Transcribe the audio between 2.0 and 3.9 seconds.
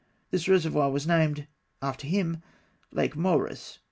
him, Lake Moeris.